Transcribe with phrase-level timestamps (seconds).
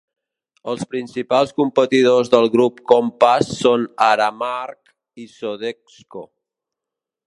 [0.71, 4.95] Els principals competidors del grup Compass són Aramark
[5.27, 6.29] i Sodexo.